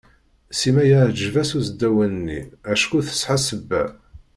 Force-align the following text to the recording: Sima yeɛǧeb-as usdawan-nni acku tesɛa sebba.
Sima 0.59 0.83
yeɛǧeb-as 0.89 1.51
usdawan-nni 1.59 2.39
acku 2.71 2.97
tesɛa 3.05 3.37
sebba. 3.47 3.83